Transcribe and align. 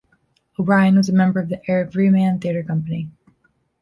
O'Brien 0.57 0.95
was 0.95 1.09
a 1.09 1.13
member 1.13 1.39
of 1.39 1.49
the 1.49 1.61
Everyman 1.69 2.39
Theatre 2.39 2.63
company. 2.63 3.11